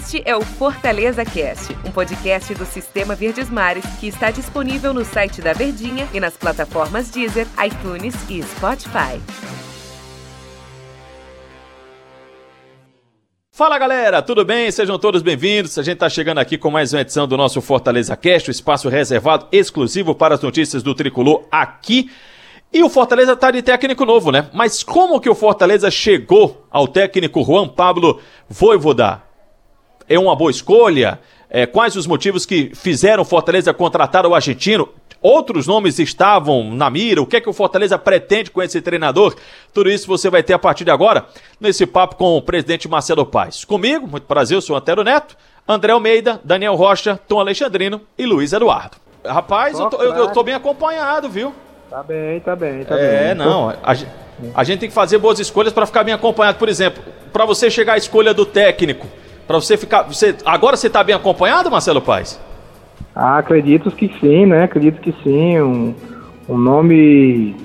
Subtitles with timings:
[0.00, 5.04] Este é o Fortaleza Cast, um podcast do Sistema Verdes Mares que está disponível no
[5.04, 9.20] site da Verdinha e nas plataformas Deezer, iTunes e Spotify.
[13.52, 14.70] Fala galera, tudo bem?
[14.70, 15.78] Sejam todos bem-vindos.
[15.78, 18.88] A gente está chegando aqui com mais uma edição do nosso Fortaleza Cast, o espaço
[18.88, 22.10] reservado exclusivo para as notícias do tricolor aqui.
[22.72, 24.48] E o Fortaleza está de técnico novo, né?
[24.54, 29.29] Mas como que o Fortaleza chegou ao técnico Juan Pablo Voivoda?
[30.10, 31.20] É uma boa escolha?
[31.48, 34.88] É, quais os motivos que fizeram o Fortaleza contratar o argentino?
[35.22, 37.22] Outros nomes estavam na mira.
[37.22, 39.36] O que é que o Fortaleza pretende com esse treinador?
[39.72, 41.26] Tudo isso você vai ter a partir de agora
[41.60, 43.64] nesse papo com o presidente Marcelo Paes.
[43.64, 45.36] Comigo, muito prazer, eu sou o Antero Neto,
[45.68, 48.96] André Almeida, Daniel Rocha, Tom Alexandrino e Luiz Eduardo.
[49.24, 51.54] Rapaz, eu tô, eu, eu tô, bem acompanhado, viu?
[51.90, 53.28] Tá bem, tá bem, tá é, bem.
[53.28, 53.68] É, não.
[53.68, 53.94] A,
[54.54, 56.58] a gente tem que fazer boas escolhas para ficar bem acompanhado.
[56.58, 59.06] Por exemplo, para você chegar à escolha do técnico,
[59.50, 60.02] para você ficar.
[60.02, 62.40] Você, agora você está bem acompanhado, Marcelo Paes?
[63.12, 64.62] Ah, acredito que sim, né?
[64.62, 65.60] Acredito que sim.
[65.60, 65.92] Um,
[66.48, 67.56] um nome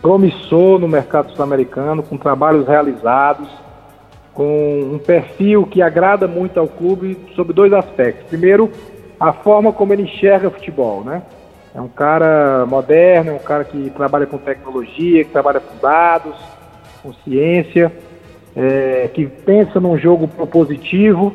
[0.00, 3.48] promissor no mercado sul-americano, com trabalhos realizados,
[4.32, 8.24] com um perfil que agrada muito ao clube sobre dois aspectos.
[8.28, 8.70] Primeiro,
[9.18, 11.22] a forma como ele enxerga futebol, né?
[11.74, 16.36] É um cara moderno, é um cara que trabalha com tecnologia, que trabalha com dados,
[17.02, 17.90] com ciência
[18.56, 21.32] é, que pensa num jogo propositivo,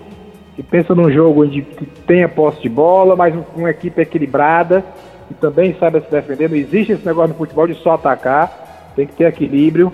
[0.56, 1.62] que pensa num jogo onde
[2.06, 4.84] tenha posse de bola, mas uma equipe equilibrada,
[5.28, 6.50] que também saiba se defender.
[6.50, 9.92] Não existe esse negócio no futebol de só atacar, tem que ter equilíbrio.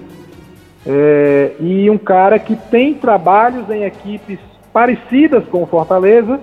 [0.86, 4.40] É, e um cara que tem trabalhos em equipes
[4.72, 6.40] parecidas com o Fortaleza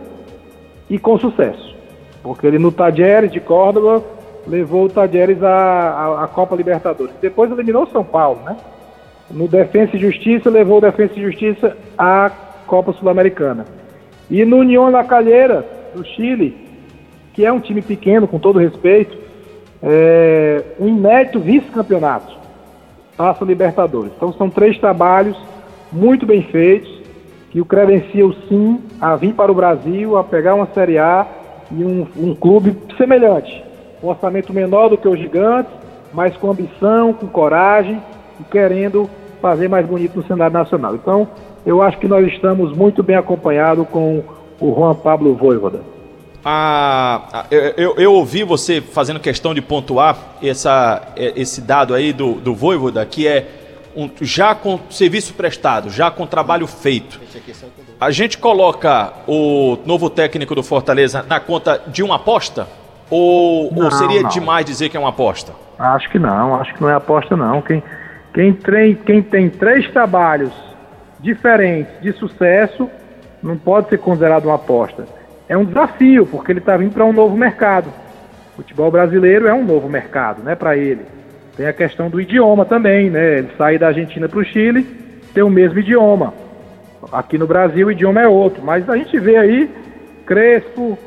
[0.89, 1.75] e com sucesso.
[2.23, 4.03] Porque ele no Tajeres de Córdoba
[4.47, 7.15] levou o Tajeres à, à, à Copa Libertadores.
[7.21, 8.57] Depois eliminou o São Paulo, né?
[9.31, 12.31] No Defensa e Justiça, levou o Defensa e Justiça à
[12.67, 13.65] Copa Sul-Americana.
[14.31, 15.65] E no União La Calheira,
[15.95, 16.57] do Chile,
[17.33, 19.17] que é um time pequeno, com todo respeito,
[19.83, 22.37] é um inédito vice-campeonato,
[23.17, 24.13] passa Libertadores.
[24.17, 25.37] Então são três trabalhos
[25.91, 27.01] muito bem feitos,
[27.51, 31.27] que o credenciam sim a vir para o Brasil, a pegar uma Série A
[31.73, 33.65] e um, um clube semelhante.
[34.03, 35.73] Um orçamento menor do que os gigantes,
[36.13, 38.01] mas com ambição, com coragem
[38.39, 40.95] e querendo fazer mais bonito no cenário nacional.
[40.95, 41.29] Então,
[41.65, 44.23] eu acho que nós estamos muito bem acompanhados com
[44.61, 45.81] o Juan Pablo Voivoda.
[46.45, 52.15] Ah, eu, eu, eu, ouvi você fazendo questão de pontuar essa, é, esse dado aí
[52.15, 53.47] do, do Voivoda, que é
[53.95, 57.21] um, já com serviço prestado, já com trabalho feito.
[58.01, 62.67] A gente coloca o novo técnico do Fortaleza na conta de uma aposta?
[63.11, 64.31] Ou, não, ou seria não.
[64.31, 65.53] demais dizer que é uma aposta?
[65.79, 67.61] Acho que não, acho que não é aposta não.
[67.61, 67.83] Quem,
[68.33, 70.53] quem, tem, quem tem três trabalhos
[71.19, 72.89] diferentes de sucesso
[73.43, 75.07] não pode ser considerado uma aposta.
[75.49, 77.89] É um desafio, porque ele está vindo para um novo mercado.
[78.53, 81.03] O futebol brasileiro é um novo mercado, né, para ele.
[81.57, 83.39] Tem a questão do idioma também, né?
[83.39, 84.87] Ele sai da Argentina para o Chile,
[85.35, 86.33] tem o mesmo idioma.
[87.13, 89.71] Aqui no Brasil o idioma é outro, mas a gente vê aí
[90.25, 90.99] Crespo,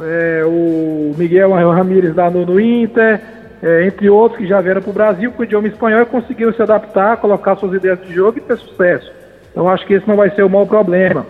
[0.00, 3.20] é, o Miguel Ramírez lá no, no Inter,
[3.62, 6.52] é, entre outros que já vieram para o Brasil com o idioma espanhol e conseguiram
[6.52, 9.10] se adaptar, colocar suas ideias de jogo e ter sucesso.
[9.50, 11.24] Então acho que esse não vai ser o maior problema.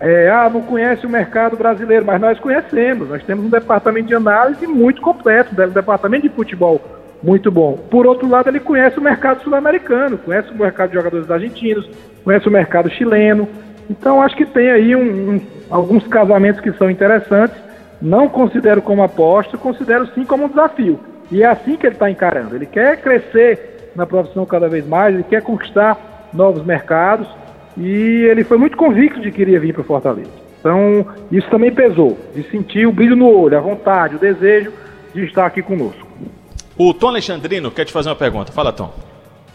[0.00, 3.08] É, ah, não conhece o mercado brasileiro, mas nós conhecemos.
[3.08, 6.80] Nós temos um departamento de análise muito completo, um departamento de futebol
[7.22, 7.78] muito bom.
[7.90, 11.88] Por outro lado, ele conhece o mercado sul-americano, conhece o mercado de jogadores argentinos,
[12.24, 13.48] conhece o mercado chileno.
[13.88, 15.40] Então acho que tem aí um, um,
[15.70, 17.56] alguns casamentos que são interessantes.
[18.02, 20.98] Não considero como aposta, considero sim como um desafio.
[21.30, 22.54] E é assim que ele está encarando.
[22.54, 27.28] Ele quer crescer na profissão cada vez mais, ele quer conquistar novos mercados
[27.76, 30.30] e ele foi muito convicto de que iria vir para o Fortaleza.
[30.58, 34.72] Então, isso também pesou, de sentir o brilho no olho, a vontade, o desejo
[35.14, 36.08] de estar aqui conosco.
[36.76, 38.50] O Tom Alexandrino quer te fazer uma pergunta.
[38.50, 38.92] Fala, Tom.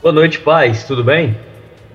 [0.01, 0.83] Boa noite, paz.
[0.85, 1.35] Tudo bem?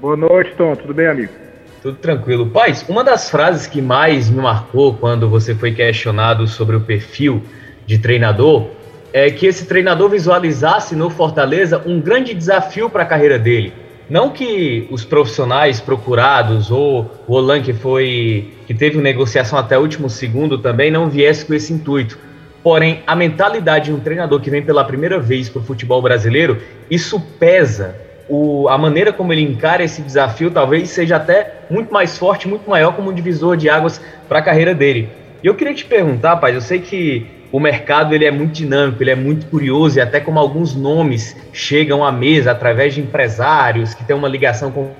[0.00, 0.74] Boa noite, Tom.
[0.74, 1.32] Tudo bem, amigo?
[1.80, 2.46] Tudo tranquilo.
[2.46, 7.42] Paz, uma das frases que mais me marcou quando você foi questionado sobre o perfil
[7.86, 8.68] de treinador
[9.14, 13.72] é, que esse treinador visualizasse no Fortaleza um grande desafio para a carreira dele.
[14.10, 19.82] Não que os profissionais procurados ou o Olan que foi que teve negociação até o
[19.82, 22.18] último segundo também não viesse com esse intuito.
[22.60, 26.58] Porém, a mentalidade de um treinador que vem pela primeira vez para o futebol brasileiro,
[26.90, 27.94] isso pesa.
[28.28, 32.68] O, a maneira como ele encara esse desafio talvez seja até muito mais forte, muito
[32.68, 35.08] maior como um divisor de águas para a carreira dele.
[35.40, 39.00] E eu queria te perguntar, pai, eu sei que o mercado ele é muito dinâmico,
[39.00, 43.94] ele é muito curioso e até como alguns nomes chegam à mesa através de empresários
[43.94, 44.90] que têm uma ligação com o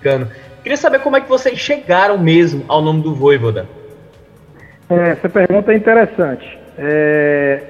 [0.00, 0.30] americano.
[0.62, 3.66] Queria saber como é que vocês chegaram mesmo ao nome do Voivoda.
[4.88, 6.56] É, essa pergunta é interessante.
[6.78, 7.62] É,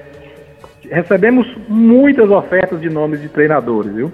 [0.91, 4.11] recebemos muitas ofertas de nomes de treinadores, viu?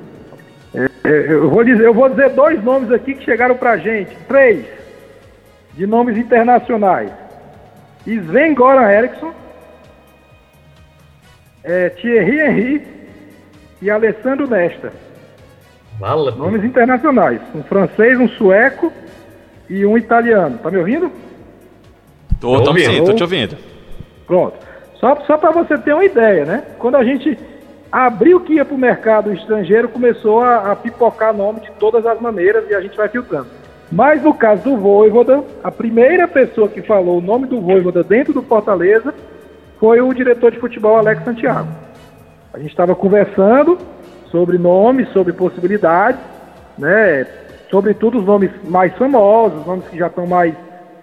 [0.74, 4.16] É, é eu, vou dizer, eu vou dizer dois nomes aqui que chegaram pra gente.
[4.30, 4.64] Três.
[5.74, 7.12] De nomes internacionais.
[8.08, 9.34] Sven Goran Eriksson,
[11.66, 12.88] é, Thierry Henry
[13.82, 14.94] e Alessandro Nesta.
[16.00, 17.42] Vala, Nomes internacionais.
[17.54, 18.94] Um francês, um sueco
[19.70, 20.60] e um italiano.
[20.60, 21.12] Tá me ouvindo?
[22.40, 23.58] Tô, tô, sim, tô te ouvindo.
[24.28, 24.58] Pronto.
[25.00, 26.64] Só, só para você ter uma ideia, né?
[26.78, 27.38] Quando a gente
[27.92, 32.20] abriu que ia para o mercado estrangeiro, começou a, a, pipocar nome de todas as
[32.20, 33.48] maneiras e a gente vai filtrando.
[33.92, 38.34] Mas no caso do Voivoda, a primeira pessoa que falou o nome do Voivoda dentro
[38.34, 39.14] do Fortaleza
[39.86, 41.68] foi o diretor de futebol Alex Santiago.
[42.52, 43.78] A gente estava conversando
[44.32, 46.20] sobre nomes, sobre possibilidades,
[46.76, 47.28] né?
[47.70, 50.56] Sobretudo os nomes mais famosos, os nomes que já estão mais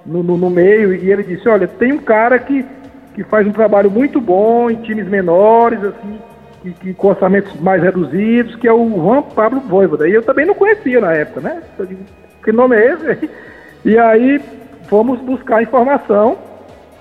[0.04, 0.92] no, no, no, meio.
[0.92, 2.66] E ele disse: Olha, tem um cara que,
[3.14, 6.18] que faz um trabalho muito bom em times menores, assim,
[6.64, 10.08] e, que, com orçamentos mais reduzidos, que é o Juan Pablo Voivoda.
[10.08, 11.62] E eu também não conhecia na época, né?
[11.78, 12.00] Eu digo,
[12.42, 13.30] que nome é esse?
[13.84, 14.40] E aí
[14.88, 16.38] fomos buscar informação,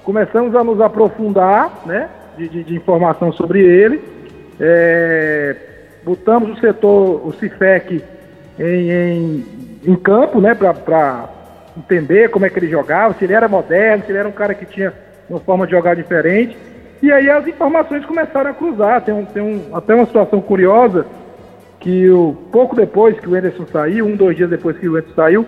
[0.04, 2.10] começamos a nos aprofundar, né?
[2.38, 4.02] De, de, de informação sobre ele.
[4.60, 5.56] É,
[6.04, 8.04] botamos o setor, o CIFEC,
[8.60, 9.46] em, em,
[9.86, 11.30] em campo, né, para
[11.78, 14.54] entender como é que ele jogava, se ele era moderno, se ele era um cara
[14.54, 14.94] que tinha
[15.30, 16.58] uma forma de jogar diferente.
[17.02, 19.02] E aí as informações começaram a cruzar.
[19.02, 21.06] Tem, um, tem um, até uma situação curiosa
[21.80, 25.16] que o, pouco depois que o Anderson saiu, um, dois dias depois que o Anderson
[25.16, 25.48] saiu,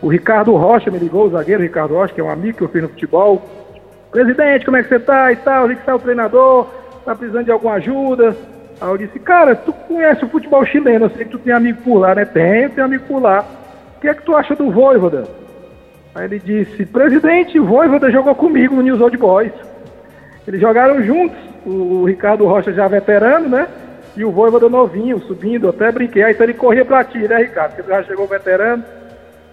[0.00, 2.68] o Ricardo Rocha me ligou, o zagueiro Ricardo Rocha, que é um amigo que eu
[2.68, 3.42] fiz no futebol.
[4.12, 5.64] Presidente, como é que você tá e tal?
[5.64, 6.66] A gente saiu o treinador,
[7.02, 8.36] tá precisando de alguma ajuda.
[8.78, 11.80] Aí eu disse, cara, tu conhece o futebol chileno, eu sei que tu tem amigo
[11.82, 12.26] por lá, né?
[12.26, 13.42] Tenho, tenho amigo por lá.
[13.96, 15.24] O que é que tu acha do Voivoda?
[16.14, 19.52] Aí ele disse, presidente, o Voivoda jogou comigo no News Old Boys.
[20.46, 23.66] Eles jogaram juntos, o Ricardo Rocha já veterano, né?
[24.14, 26.22] E o Voivoda novinho, subindo, até brinquei.
[26.22, 27.76] Aí então ele corria pra ti, né, Ricardo?
[27.76, 28.84] Porque já chegou veterano.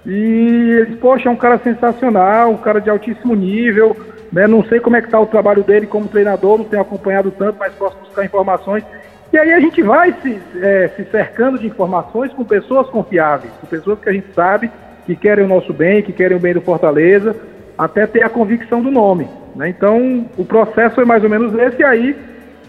[0.05, 3.95] E eles, poxa, é um cara sensacional, um cara de altíssimo nível,
[4.31, 4.47] né?
[4.47, 7.57] Não sei como é que tá o trabalho dele como treinador, não tenho acompanhado tanto,
[7.59, 8.83] mas posso buscar informações.
[9.31, 13.67] E aí a gente vai se, é, se cercando de informações com pessoas confiáveis, com
[13.67, 14.71] pessoas que a gente sabe
[15.05, 17.35] que querem o nosso bem, que querem o bem do Fortaleza,
[17.77, 19.27] até ter a convicção do nome.
[19.55, 19.69] Né?
[19.69, 22.15] Então, o processo foi mais ou menos esse, e aí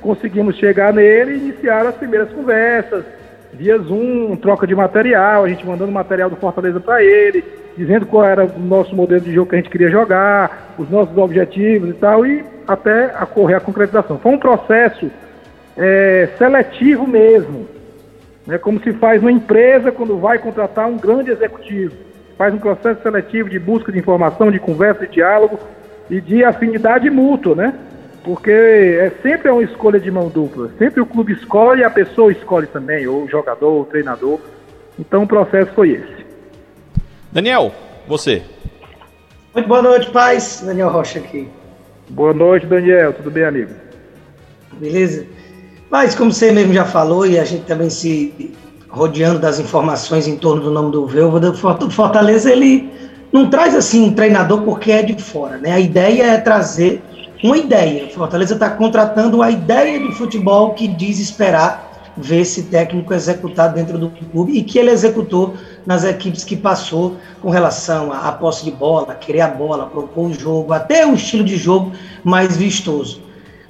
[0.00, 3.04] conseguimos chegar nele e iniciar as primeiras conversas,
[3.52, 7.44] via Zoom, troca de material, a gente mandando material do Fortaleza para ele,
[7.76, 11.16] dizendo qual era o nosso modelo de jogo que a gente queria jogar, os nossos
[11.16, 14.18] objetivos e tal, e até ocorrer a concretização.
[14.18, 15.10] Foi um processo
[15.76, 17.66] é, seletivo mesmo,
[18.46, 21.94] né, como se faz uma empresa quando vai contratar um grande executivo.
[22.36, 25.58] Faz um processo seletivo de busca de informação, de conversa, de diálogo
[26.08, 27.74] e de afinidade mútua, né?
[28.24, 30.70] Porque é sempre uma escolha de mão dupla.
[30.78, 34.40] Sempre o clube escolhe e a pessoa escolhe também, ou o jogador, ou o treinador.
[34.98, 36.29] Então o processo foi esse.
[37.32, 37.72] Daniel,
[38.08, 38.42] você.
[39.54, 40.62] Muito boa noite, paz.
[40.66, 41.48] Daniel Rocha aqui.
[42.08, 43.12] Boa noite, Daniel.
[43.12, 43.70] Tudo bem, amigo?
[44.72, 45.24] Beleza?
[45.88, 48.52] Mas, como você mesmo já falou, e a gente também se
[48.88, 52.90] rodeando das informações em torno do nome do Velva, o Fortaleza, ele
[53.32, 55.70] não traz assim um treinador porque é de fora, né?
[55.70, 57.00] A ideia é trazer
[57.44, 58.06] uma ideia.
[58.06, 63.72] O Fortaleza está contratando a ideia de futebol que diz esperar ver esse técnico executar
[63.72, 65.54] dentro do clube e que ele executou
[65.86, 70.34] nas equipes que passou com relação à posse de bola, querer a bola, propor o
[70.34, 71.92] jogo, até o estilo de jogo
[72.24, 73.22] mais vistoso.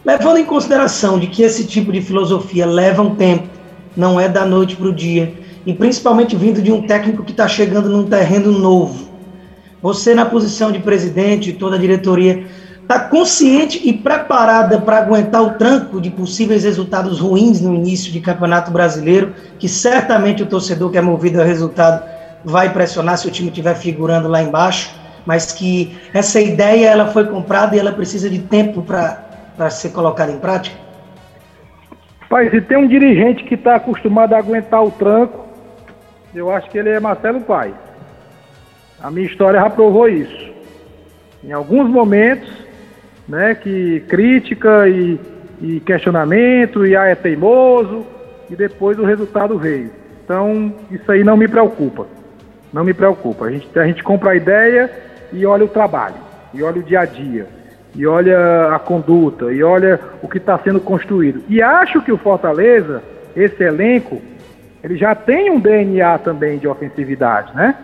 [0.04, 3.48] Levando em consideração de que esse tipo de filosofia leva um tempo,
[3.96, 5.34] não é da noite para o dia,
[5.66, 9.10] e principalmente vindo de um técnico que está chegando num terreno novo.
[9.82, 12.46] Você, na posição de presidente, toda a diretoria,
[12.90, 18.18] está consciente e preparada para aguentar o tranco de possíveis resultados ruins no início de
[18.18, 22.04] campeonato brasileiro, que certamente o torcedor que é movido ao resultado
[22.44, 24.92] vai pressionar se o time estiver figurando lá embaixo,
[25.24, 30.30] mas que essa ideia ela foi comprada e ela precisa de tempo para ser colocado
[30.30, 30.76] em prática?
[32.28, 35.46] Pai, se tem um dirigente que está acostumado a aguentar o tranco,
[36.34, 37.74] eu acho que ele é Marcelo Paes.
[39.00, 40.50] A minha história já provou isso.
[41.44, 42.49] Em alguns momentos,
[43.28, 45.18] né, que crítica e,
[45.60, 48.06] e questionamento, e ah, é teimoso,
[48.48, 49.90] e depois o resultado veio.
[50.24, 52.06] Então, isso aí não me preocupa.
[52.72, 53.46] Não me preocupa.
[53.46, 54.90] A gente, a gente compra a ideia
[55.32, 56.16] e olha o trabalho,
[56.54, 57.60] e olha o dia a dia
[57.94, 61.42] e olha a conduta, e olha o que está sendo construído.
[61.48, 63.02] E acho que o Fortaleza,
[63.34, 64.20] esse elenco,
[64.82, 67.74] ele já tem um DNA também de ofensividade, né?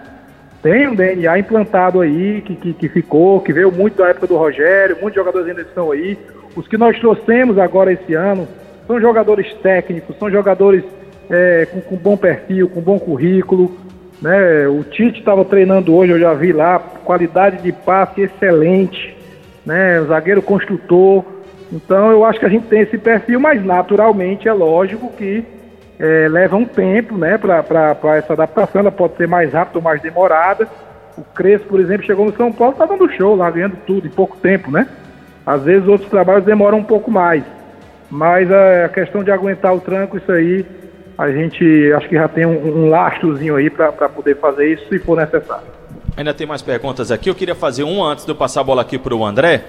[0.67, 4.37] Tem um DNA implantado aí, que, que, que, ficou, que veio muito da época do
[4.37, 6.19] Rogério, muitos jogadores ainda estão aí.
[6.57, 8.49] Os que nós trouxemos agora esse ano
[8.85, 10.83] são jogadores técnicos, são jogadores
[11.31, 13.77] é, com, com, bom perfil, com bom currículo.
[14.21, 14.67] Né?
[14.67, 19.17] O Tite estava treinando hoje, eu já vi lá, qualidade de passe excelente,
[19.65, 20.03] né?
[20.09, 21.25] zagueiro construtor.
[21.73, 25.45] Então eu acho que a gente tem esse perfil, mas naturalmente é lógico que
[25.99, 30.01] é, leva um tempo né, para essa adaptação, ela pode ser mais rápida ou mais
[30.01, 30.69] demorada.
[31.17, 34.11] O Crespo, por exemplo, chegou no São Paulo, está dando show lá, ganhando tudo em
[34.11, 34.87] pouco tempo, né?
[35.47, 37.43] Às vezes outros trabalhos demoram um pouco mais.
[38.11, 40.67] Mas a questão de aguentar o tranco, isso aí,
[41.17, 44.99] a gente acho que já tem um, um lastrozinho aí para poder fazer isso se
[44.99, 45.67] for necessário.
[46.17, 47.31] Ainda tem mais perguntas aqui.
[47.31, 49.65] Eu queria fazer um antes de eu passar a bola aqui para o André.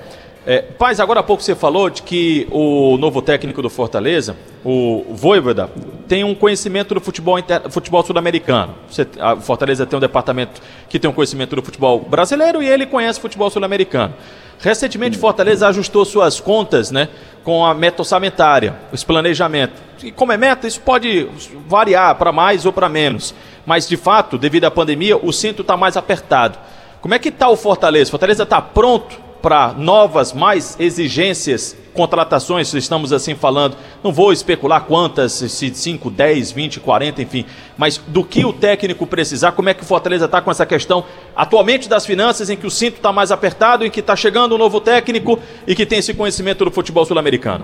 [0.46, 5.04] É, Paz, agora há pouco você falou de que o novo técnico do Fortaleza, o
[5.10, 5.70] Voivoda,
[6.08, 7.38] tem um conhecimento do futebol,
[7.70, 8.76] futebol sul-americano.
[9.20, 13.20] A Fortaleza tem um departamento que tem um conhecimento do futebol brasileiro e ele conhece
[13.20, 14.14] futebol sul-americano.
[14.60, 17.10] Recentemente, Fortaleza ajustou suas contas né,
[17.44, 19.74] com a meta orçamentária, esse planejamento.
[20.04, 21.28] E como é meta, isso pode
[21.68, 23.36] variar para mais ou para menos.
[23.66, 26.58] Mas, de fato, devido à pandemia, o cinto está mais apertado.
[27.02, 28.10] Como é que está o Fortaleza?
[28.10, 35.32] Fortaleza está pronto para novas, mais exigências, contratações, estamos assim falando, não vou especular quantas,
[35.32, 37.46] se 5, 10, 20, 40, enfim,
[37.78, 41.06] mas do que o técnico precisar, como é que o Fortaleza está com essa questão
[41.34, 44.58] atualmente das finanças, em que o cinto está mais apertado, em que está chegando um
[44.58, 47.64] novo técnico e que tem esse conhecimento do futebol sul-americano?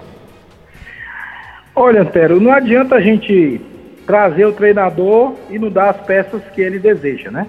[1.75, 3.59] Olha, Antero, não adianta a gente
[4.07, 7.45] trazer o treinador e não dar as peças que ele deseja, né?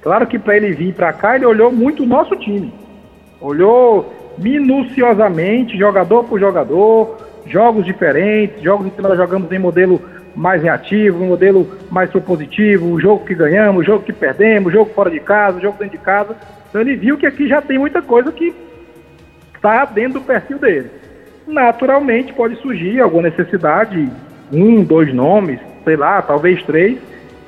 [0.00, 2.83] Claro que para ele vir para cá, ele olhou muito o nosso time
[3.44, 10.00] olhou minuciosamente, jogador por jogador, jogos diferentes, jogos que nós jogamos em modelo
[10.34, 14.76] mais reativo, um modelo mais propositivo, o jogo que ganhamos, o jogo que perdemos, o
[14.76, 16.36] jogo fora de casa, o jogo dentro de casa.
[16.68, 18.52] Então ele viu que aqui já tem muita coisa que
[19.54, 20.90] está dentro do perfil dele.
[21.46, 24.10] Naturalmente pode surgir alguma necessidade,
[24.52, 26.98] um, dois nomes, sei lá, talvez três,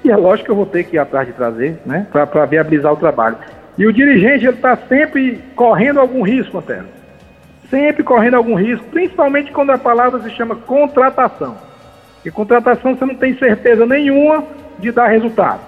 [0.04, 2.92] e é lógico que eu vou ter que ir atrás de trazer, né, para viabilizar
[2.92, 3.36] o trabalho.
[3.78, 6.86] E o dirigente ele está sempre correndo algum risco, Antero.
[7.68, 11.56] Sempre correndo algum risco, principalmente quando a palavra se chama contratação.
[12.24, 14.44] E contratação você não tem certeza nenhuma
[14.78, 15.60] de dar resultado.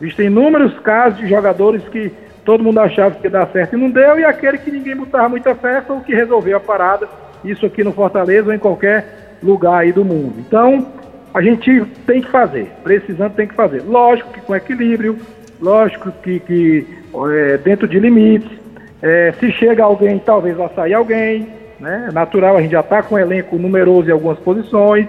[0.00, 2.12] Existem inúmeros casos de jogadores que
[2.44, 5.28] todo mundo achava que ia dar certo e não deu, e aquele que ninguém botava
[5.28, 7.08] muita fé foi o que resolveu a parada,
[7.44, 10.34] isso aqui no Fortaleza ou em qualquer lugar aí do mundo.
[10.38, 10.86] Então,
[11.32, 13.82] a gente tem que fazer, precisando tem que fazer.
[13.82, 15.18] Lógico que com equilíbrio,
[15.62, 16.86] lógico que, que
[17.30, 18.50] é, dentro de limites.
[19.00, 21.48] É, se chega alguém, talvez vá sair alguém.
[21.80, 22.06] Né?
[22.08, 25.06] É natural, a gente já está com um elenco numeroso em algumas posições.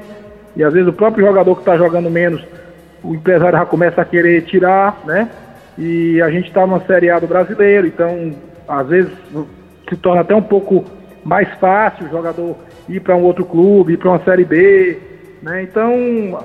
[0.56, 2.44] E às vezes o próprio jogador que está jogando menos,
[3.04, 5.30] o empresário já começa a querer tirar, né?
[5.78, 8.32] E a gente está numa Série A do brasileiro, então
[8.68, 9.12] às vezes
[9.90, 10.86] se torna até um pouco
[11.24, 12.56] mais fácil o jogador
[12.88, 15.00] ir para um outro clube, ir para uma Série B,
[15.42, 15.64] né?
[15.64, 16.40] Então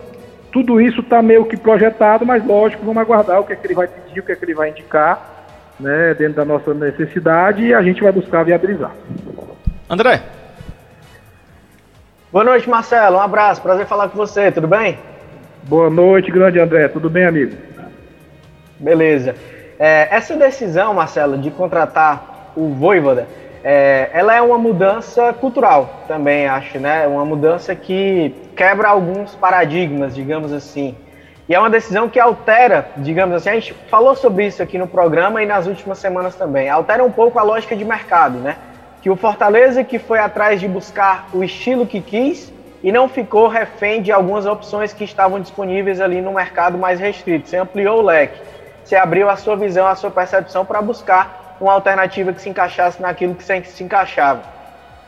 [0.58, 3.74] tudo isso está meio que projetado, mas lógico, vamos aguardar o que é que ele
[3.74, 5.46] vai pedir, o que é que ele vai indicar,
[5.78, 8.90] né, dentro da nossa necessidade e a gente vai buscar viabilizar.
[9.88, 10.20] André.
[12.32, 13.18] Boa noite, Marcelo.
[13.18, 14.98] Um abraço, prazer falar com você, tudo bem?
[15.62, 16.88] Boa noite, grande André.
[16.88, 17.54] Tudo bem, amigo?
[18.80, 19.36] Beleza.
[19.78, 23.28] É, essa decisão, Marcelo, de contratar o Voivoda,
[23.64, 27.06] é, ela é uma mudança cultural também, acho, né?
[27.06, 30.96] Uma mudança que quebra alguns paradigmas, digamos assim.
[31.48, 34.86] E é uma decisão que altera, digamos assim, a gente falou sobre isso aqui no
[34.86, 38.56] programa e nas últimas semanas também, altera um pouco a lógica de mercado, né?
[39.00, 43.48] Que o Fortaleza que foi atrás de buscar o estilo que quis e não ficou
[43.48, 47.48] refém de algumas opções que estavam disponíveis ali no mercado mais restrito.
[47.48, 48.38] Você ampliou o leque,
[48.84, 53.00] você abriu a sua visão, a sua percepção para buscar uma alternativa que se encaixasse
[53.00, 54.42] naquilo que sempre se encaixava.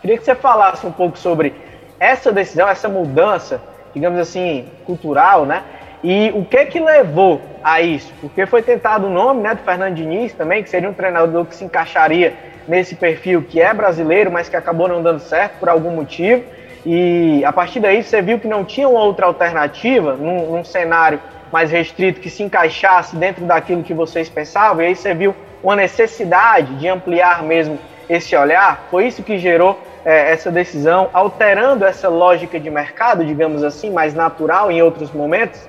[0.00, 1.54] Queria que você falasse um pouco sobre
[1.98, 3.60] essa decisão, essa mudança,
[3.94, 5.62] digamos assim, cultural, né?
[6.02, 8.12] E o que que levou a isso?
[8.20, 11.54] Porque foi tentado o nome né, do Fernando Diniz também, que seria um treinador que
[11.54, 12.34] se encaixaria
[12.66, 16.42] nesse perfil que é brasileiro, mas que acabou não dando certo por algum motivo.
[16.86, 21.20] E a partir daí você viu que não tinha outra alternativa num, num cenário
[21.52, 25.76] mais restrito que se encaixasse dentro daquilo que vocês pensavam, e aí você viu uma
[25.76, 32.08] necessidade de ampliar mesmo esse olhar, foi isso que gerou é, essa decisão, alterando essa
[32.08, 35.68] lógica de mercado, digamos assim, mais natural em outros momentos?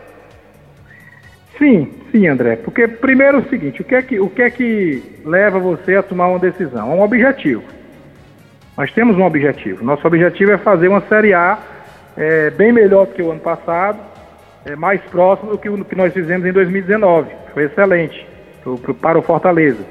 [1.57, 2.55] Sim, sim, André.
[2.55, 5.95] Porque primeiro é o seguinte, o que é que, o que, é que leva você
[5.95, 6.91] a tomar uma decisão?
[6.91, 7.63] É um objetivo.
[8.75, 9.83] Nós temos um objetivo.
[9.83, 11.60] Nosso objetivo é fazer uma Série A
[12.17, 14.00] é, bem melhor do que o ano passado,
[14.65, 17.29] é, mais próximo do que o que nós fizemos em 2019.
[17.53, 18.31] Foi excelente.
[18.63, 19.84] Pro, pro, para o Fortaleza.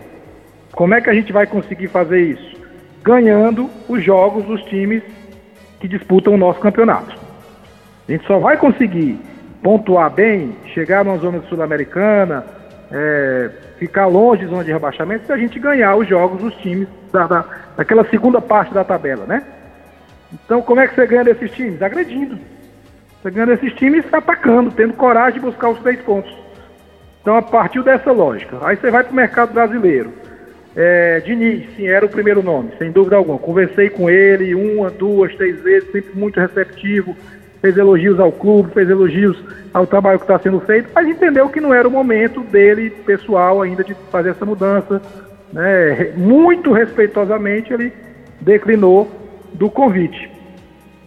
[0.72, 2.56] Como é que a gente vai conseguir fazer isso?
[3.02, 5.02] Ganhando os jogos dos times
[5.80, 7.16] que disputam o nosso campeonato.
[8.08, 9.18] A gente só vai conseguir
[9.62, 12.44] pontuar bem, chegar numa zona sul-americana,
[12.90, 16.88] é, ficar longe de zona de rebaixamento, se a gente ganhar os jogos dos times
[17.12, 17.44] da, da,
[17.76, 19.42] daquela segunda parte da tabela, né?
[20.32, 21.82] Então, como é que você ganha desses times?
[21.82, 22.38] Agredindo.
[23.22, 26.32] Você ganha desses times atacando, tendo coragem de buscar os três pontos.
[27.20, 30.12] Então, a partir dessa lógica, aí você vai para o mercado brasileiro.
[30.74, 33.38] É, Diniz, sim, era o primeiro nome, sem dúvida alguma.
[33.38, 37.16] Conversei com ele uma, duas, três vezes, sempre muito receptivo.
[37.60, 39.36] Fez elogios ao clube, fez elogios
[39.74, 43.60] ao trabalho que está sendo feito, mas entendeu que não era o momento dele, pessoal,
[43.60, 45.02] ainda de fazer essa mudança.
[45.52, 46.12] Né?
[46.16, 47.92] Muito respeitosamente, ele
[48.40, 49.10] declinou
[49.52, 50.30] do convite.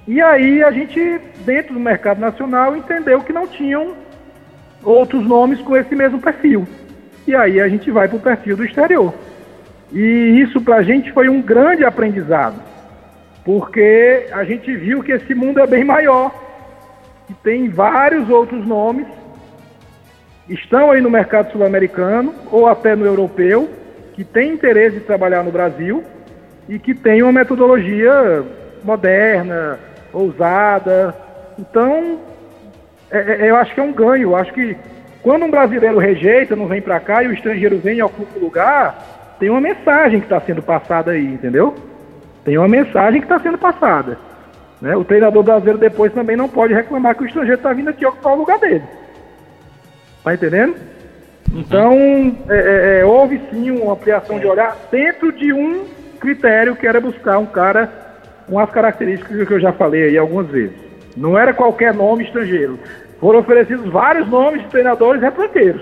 [0.08, 4.02] E aí a gente, dentro do mercado nacional, entendeu que não tinham
[4.84, 6.68] outros nomes com esse mesmo perfil.
[7.25, 9.13] E aí a gente vai para o perfil do exterior.
[9.92, 12.56] E isso para a gente foi um grande aprendizado,
[13.46, 16.32] porque a gente viu que esse mundo é bem maior,
[17.28, 19.06] que tem vários outros nomes,
[20.50, 23.70] estão aí no mercado sul-americano ou até no europeu,
[24.13, 26.04] que tem interesse de trabalhar no Brasil
[26.68, 28.44] e que tem uma metodologia
[28.84, 29.80] moderna,
[30.12, 31.16] ousada.
[31.58, 32.20] Então,
[33.13, 34.29] é, é, eu acho que é um ganho.
[34.29, 34.75] Eu acho que
[35.22, 38.43] quando um brasileiro rejeita, não vem para cá e o estrangeiro vem e ocupa o
[38.43, 41.75] lugar, tem uma mensagem que está sendo passada aí, entendeu?
[42.43, 44.17] Tem uma mensagem que está sendo passada.
[44.82, 44.96] Né?
[44.98, 48.34] O treinador brasileiro depois também não pode reclamar que o estrangeiro está vindo aqui ocupar
[48.34, 48.84] o lugar dele.
[50.24, 50.75] Tá entendendo?
[51.51, 51.60] Uhum.
[51.60, 55.86] Então, é, é, é, houve sim uma ampliação de olhar dentro de um
[56.20, 57.89] critério que era buscar um cara
[58.50, 60.75] com as características que eu já falei aí algumas vezes.
[61.15, 62.79] Não era qualquer nome estrangeiro.
[63.24, 65.82] Foram oferecidos vários nomes de treinadores replanteiros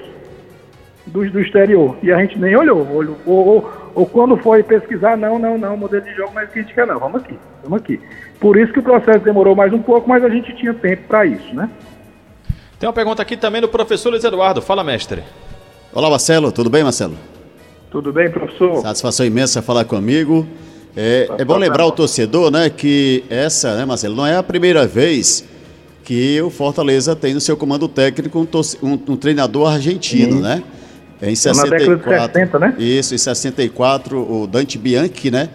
[1.08, 1.98] do, do exterior.
[2.04, 2.88] E a gente nem olhou.
[2.88, 6.86] olhou ou, ou, ou, quando foi pesquisar, não, não, não, modelo de jogo mais crítica
[6.86, 7.00] não.
[7.00, 8.00] Vamos aqui, vamos aqui.
[8.40, 11.26] Por isso que o processo demorou mais um pouco, mas a gente tinha tempo para
[11.26, 11.68] isso, né?
[12.80, 14.62] Tem uma pergunta aqui também do professor Luiz Eduardo.
[14.62, 15.24] Fala, mestre.
[15.92, 16.52] Olá, Marcelo.
[16.52, 17.16] Tudo bem, Marcelo?
[17.90, 18.84] Tudo bem, professor?
[18.84, 20.46] Satisfação imensa falar comigo.
[20.96, 24.86] É, é bom lembrar o torcedor, né, que essa, né, Marcelo, não é a primeira
[24.86, 25.50] vez
[26.04, 30.42] que o Fortaleza tem no seu comando técnico um, um, um treinador argentino, Sim.
[30.42, 30.64] né?
[31.22, 32.76] Em 64, na 60, né?
[32.80, 35.50] Isso, em 64, o Dante Bianchi, né?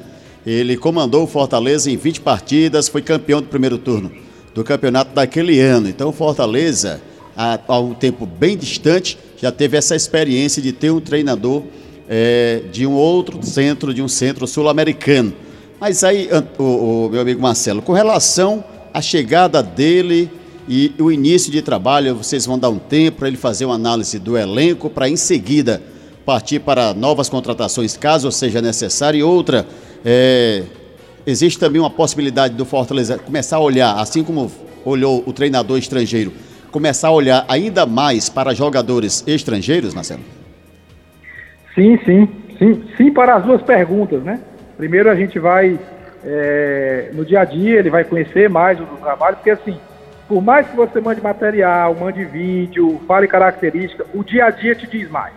[0.47, 4.13] Ele comandou o Fortaleza em 20 partidas, foi campeão do primeiro turno
[4.57, 5.87] do campeonato daquele ano.
[5.87, 6.99] Então, o Fortaleza,
[7.37, 11.63] há, há um tempo bem distante, já teve essa experiência de ter um treinador
[12.09, 15.35] é, de um outro centro, de um centro sul-americano.
[15.79, 18.65] Mas aí, o, o, meu amigo Marcelo, com relação
[18.97, 20.31] à chegada dele
[20.67, 24.19] e o início de trabalho, vocês vão dar um tempo para ele fazer uma análise
[24.19, 25.83] do elenco, para em seguida
[26.25, 29.19] partir para novas contratações, caso seja necessário.
[29.19, 29.67] E outra,
[30.03, 30.63] é,
[31.27, 34.51] existe também uma possibilidade do Fortaleza começar a olhar, assim como
[34.83, 36.33] olhou o treinador estrangeiro,
[36.73, 40.23] começar a olhar ainda mais para jogadores estrangeiros, Marcelo?
[41.75, 42.29] Sim, sim,
[42.59, 44.41] sim, sim para as duas perguntas, né?
[44.79, 45.79] Primeiro a gente vai
[46.27, 49.79] é, no dia a dia, ele vai conhecer mais o trabalho, porque assim,
[50.29, 54.89] por mais que você mande material, mande vídeo, fale característica, o dia a dia te
[54.89, 55.33] diz mais.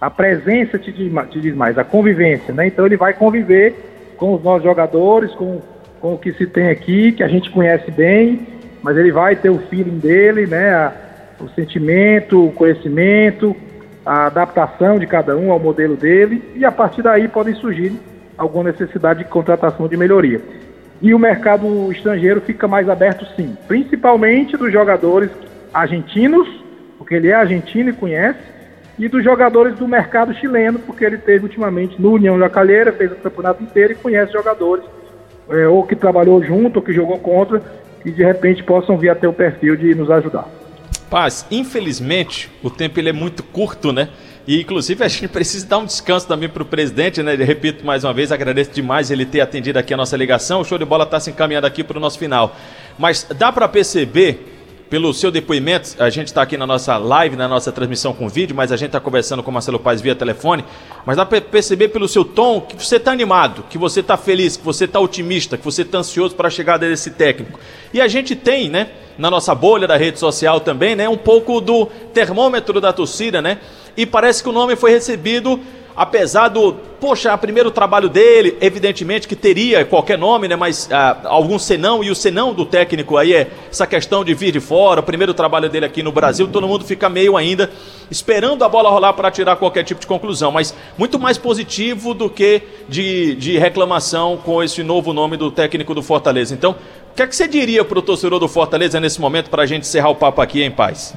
[0.00, 2.66] A presença te diz, te diz mais, a convivência, né?
[2.66, 3.74] Então ele vai conviver
[4.16, 5.60] com os nossos jogadores, com,
[6.00, 8.44] com o que se tem aqui, que a gente conhece bem,
[8.82, 10.74] mas ele vai ter o feeling dele, né?
[10.74, 10.92] A,
[11.40, 13.54] o sentimento, o conhecimento,
[14.04, 17.92] a adaptação de cada um ao modelo dele e a partir daí podem surgir
[18.38, 20.40] alguma necessidade de contratação de melhoria.
[21.02, 25.30] E o mercado estrangeiro fica mais aberto sim, principalmente dos jogadores
[25.74, 26.48] argentinos,
[26.96, 28.38] porque ele é argentino e conhece,
[28.98, 33.12] e dos jogadores do mercado chileno, porque ele teve ultimamente no União da Calheira, fez
[33.12, 34.84] o campeonato inteiro e conhece jogadores,
[35.50, 37.62] é, ou que trabalhou junto, ou que jogou contra,
[38.02, 40.48] que de repente possam vir a ter o perfil de nos ajudar.
[41.08, 44.08] Paz, infelizmente, o tempo ele é muito curto, né?
[44.48, 47.34] E inclusive a gente precisa dar um descanso também para o presidente, né?
[47.34, 50.62] repito mais uma vez, agradeço demais ele ter atendido aqui a nossa ligação.
[50.62, 52.56] O show de bola está se encaminhando aqui para o nosso final.
[52.98, 54.56] Mas dá para perceber
[54.88, 58.56] pelo seu depoimento, a gente está aqui na nossa live, na nossa transmissão com vídeo,
[58.56, 60.64] mas a gente está conversando com o Marcelo Paz via telefone.
[61.04, 64.56] Mas dá para perceber pelo seu tom que você está animado, que você está feliz,
[64.56, 67.60] que você está otimista, que você está ansioso para a chegada desse técnico.
[67.92, 71.60] E a gente tem, né, na nossa bolha da rede social também, né, um pouco
[71.60, 71.84] do
[72.14, 73.58] termômetro da torcida, né?
[73.98, 75.58] E parece que o nome foi recebido,
[75.96, 80.54] apesar do poxa, o primeiro trabalho dele, evidentemente que teria qualquer nome, né?
[80.54, 84.52] Mas ah, algum senão, e o senão do técnico aí é essa questão de vir
[84.52, 87.70] de fora, o primeiro trabalho dele aqui no Brasil, todo mundo fica meio ainda
[88.08, 92.30] esperando a bola rolar para tirar qualquer tipo de conclusão, mas muito mais positivo do
[92.30, 96.54] que de, de reclamação com esse novo nome do técnico do Fortaleza.
[96.54, 96.76] Então,
[97.10, 99.66] o que é que você diria para o torcedor do Fortaleza nesse momento para a
[99.66, 101.16] gente encerrar o papo aqui em paz?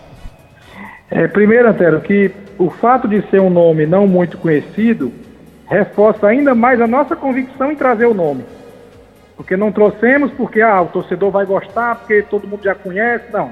[1.11, 5.11] É, primeiro, Antero, que o fato de ser um nome não muito conhecido
[5.65, 8.43] reforça ainda mais a nossa convicção em trazer o nome.
[9.35, 13.51] Porque não trouxemos porque ah, o torcedor vai gostar, porque todo mundo já conhece, não.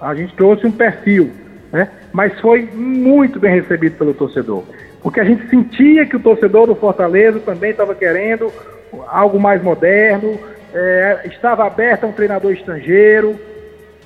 [0.00, 1.30] A gente trouxe um perfil,
[1.70, 1.88] né?
[2.12, 4.62] Mas foi muito bem recebido pelo torcedor.
[5.02, 8.50] Porque a gente sentia que o torcedor do Fortaleza também estava querendo
[9.08, 10.38] algo mais moderno,
[10.72, 13.38] é, estava aberto a um treinador estrangeiro,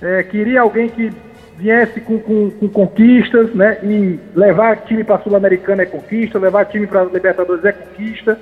[0.03, 1.13] é, queria alguém que
[1.57, 3.79] viesse com, com, com, conquistas, né?
[3.83, 8.39] E levar time para a Sul-Americana é conquista, levar time para Libertadores é conquista.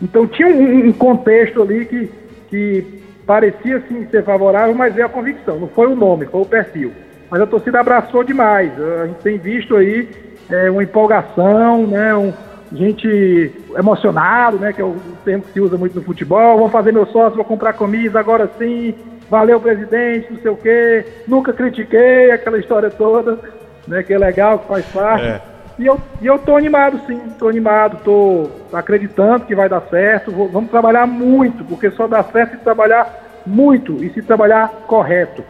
[0.00, 2.10] Então tinha um, um, contexto ali que,
[2.48, 6.46] que parecia sim ser favorável, mas é a convicção, não foi o nome, foi o
[6.46, 6.92] perfil.
[7.30, 8.70] Mas a torcida abraçou demais.
[9.00, 10.08] A gente tem visto aí
[10.48, 12.14] é, uma empolgação, né?
[12.14, 12.32] Um,
[12.72, 14.72] gente emocionado, né?
[14.72, 16.58] Que é o termo que se usa muito no futebol.
[16.58, 18.94] Vou fazer meu sócio, vou comprar camisa, agora sim
[19.30, 23.38] valeu presidente, não sei o quê, nunca critiquei aquela história toda,
[23.86, 25.26] né, que é legal, que faz parte.
[25.26, 25.40] É.
[25.78, 30.30] E eu, e eu tô animado sim, tô animado, tô acreditando que vai dar certo,
[30.30, 35.42] vou, vamos trabalhar muito, porque só dá certo se trabalhar muito e se trabalhar correto.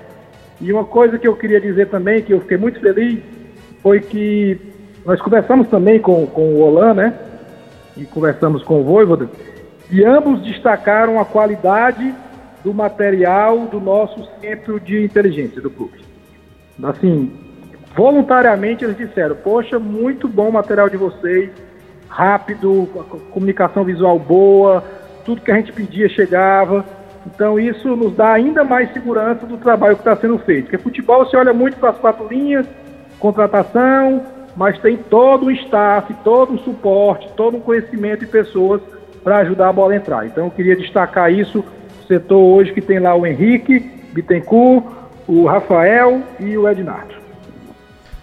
[0.61, 3.23] E uma coisa que eu queria dizer também, que eu fiquei muito feliz,
[3.83, 4.59] foi que
[5.05, 7.15] nós conversamos também com, com o Olan, né?
[7.95, 9.29] E conversamos com o Voivoda,
[9.91, 12.15] e ambos destacaram a qualidade
[12.65, 16.01] do material do nosso centro de inteligência do clube.
[16.83, 17.31] Assim,
[17.95, 21.51] voluntariamente eles disseram: Poxa, muito bom o material de vocês,
[22.09, 22.89] rápido,
[23.31, 24.83] comunicação visual boa,
[25.25, 26.85] tudo que a gente pedia chegava.
[27.27, 30.65] Então isso nos dá ainda mais segurança do trabalho que está sendo feito.
[30.65, 32.67] Porque futebol se olha muito para as quatro linhas,
[33.19, 34.23] contratação,
[34.57, 38.81] mas tem todo o staff, todo o suporte, todo o conhecimento e pessoas
[39.23, 40.27] para ajudar a bola a entrar.
[40.27, 41.65] Então eu queria destacar isso
[42.07, 43.81] setor hoje que tem lá o Henrique,
[44.13, 44.85] Bittencourt,
[45.27, 47.15] o Rafael e o Ednardo.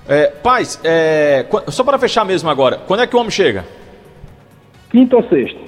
[0.08, 3.63] É, Paz, é, só para fechar mesmo agora, quando é que o homem chega?
[4.89, 5.60] Quinta ou sexta.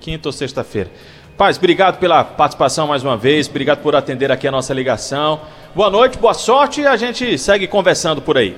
[0.00, 0.90] Quinta ou sexta-feira.
[1.36, 5.40] Paz, obrigado pela participação mais uma vez, obrigado por atender aqui a nossa ligação.
[5.74, 8.56] Boa noite, boa sorte e a gente segue conversando por aí.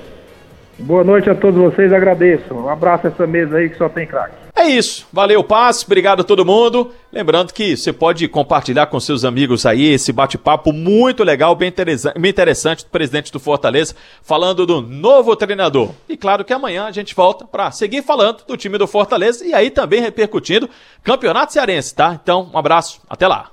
[0.79, 2.55] Boa noite a todos vocês, agradeço.
[2.55, 4.46] Um abraço a essa mesa aí que só tem craque.
[4.67, 5.07] É isso.
[5.13, 5.85] Valeu, Paz.
[5.85, 6.91] Obrigado a todo mundo.
[7.13, 11.73] Lembrando que você pode compartilhar com seus amigos aí esse bate-papo muito legal, bem
[12.17, 15.91] interessante, do presidente do Fortaleza, falando do novo treinador.
[16.09, 19.55] E claro que amanhã a gente volta para seguir falando do time do Fortaleza e
[19.55, 20.69] aí também repercutindo
[21.01, 22.19] Campeonato Cearense, tá?
[22.21, 23.01] Então, um abraço.
[23.09, 23.53] Até lá.